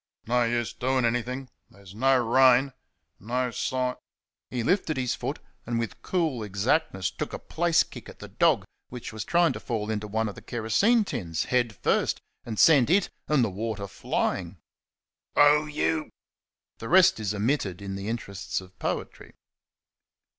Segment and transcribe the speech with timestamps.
[0.25, 3.93] no use doing anything...there's no rain...no si"
[4.49, 8.63] he lifted his foot and with cool exactness took a place kick at the dog,
[8.89, 12.89] which was trying to fall into one of the kerosene tins, head first, and sent
[12.89, 14.57] it and the water flying.
[15.35, 16.09] "Oh you!"
[16.79, 19.33] The rest is omitted in the interests of Poetry.